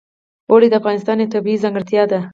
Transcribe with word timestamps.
اوړي 0.49 0.67
د 0.69 0.73
افغانستان 0.81 1.17
یوه 1.21 1.31
طبیعي 1.35 1.61
ځانګړتیا 1.63 2.03
ده. 2.11 2.19